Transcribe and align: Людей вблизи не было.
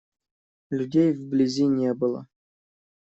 Людей 0.71 1.13
вблизи 1.13 1.67
не 1.67 1.93
было. 1.93 2.25